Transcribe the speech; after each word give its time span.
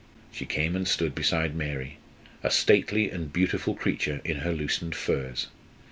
She 0.31 0.47
came 0.47 0.75
and 0.75 0.87
stood 0.87 1.13
beside 1.13 1.55
Mary, 1.55 1.99
a 2.41 2.49
stately 2.49 3.11
and 3.11 3.31
beautiful 3.31 3.75
creature 3.75 4.19
in 4.25 4.37
her 4.37 4.51
loosened 4.51 4.95
furs. 4.95 5.49